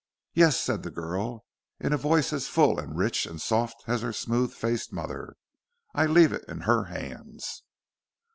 [0.33, 1.45] "Yes," said the girl,
[1.79, 5.35] in a voice as full and rich and soft as her smooth faced mother,
[5.93, 7.61] "I leave it in her hands."